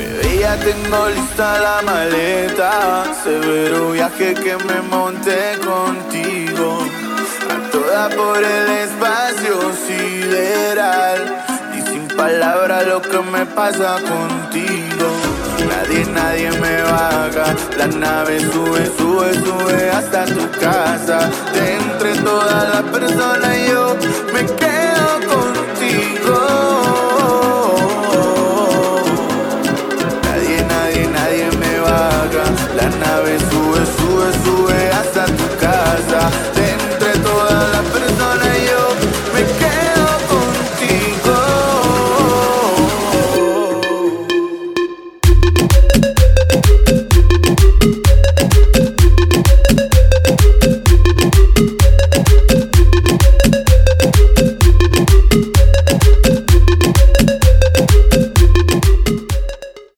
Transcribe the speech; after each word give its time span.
Bebé, 0.00 0.38
ya 0.38 0.56
tengo 0.56 1.08
lista 1.10 1.60
la 1.60 1.82
maleta. 1.82 3.04
Severo 3.22 3.92
viaje 3.92 4.32
que 4.34 4.56
me 4.68 4.80
monté 4.88 5.58
contigo. 5.58 6.78
A 7.52 7.70
toda 7.70 8.08
por 8.08 8.38
el 8.38 8.68
espacio 8.84 9.54
sideral. 9.86 11.44
Y 11.76 11.82
sin 11.82 12.08
palabras 12.08 12.86
lo 12.86 13.02
que 13.02 13.18
me 13.18 13.44
pasa 13.44 13.98
contigo. 14.12 15.08
Nadie, 15.68 16.06
nadie 16.06 16.50
me 16.52 16.82
baja. 16.82 17.54
La 17.76 17.86
nave 17.86 18.40
sube, 18.40 18.86
sube, 18.96 19.34
sube 19.34 19.90
hasta 19.90 20.24
tu 20.24 20.50
casa. 20.58 21.30
De 21.52 21.76
entre 21.76 22.14
todas 22.22 22.68
las 22.70 22.82
personas 22.84 23.54
yo. 23.68 23.89
sue 33.60 33.86
sue 33.86 34.32
sue 34.42 34.90
a 34.90 35.29